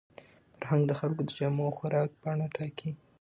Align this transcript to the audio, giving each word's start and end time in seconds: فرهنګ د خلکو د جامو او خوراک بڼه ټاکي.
فرهنګ 0.59 0.83
د 0.87 0.91
خلکو 0.99 1.21
د 1.25 1.29
جامو 1.37 1.61
او 1.67 1.75
خوراک 1.77 2.09
بڼه 2.21 2.47
ټاکي. 2.55 2.91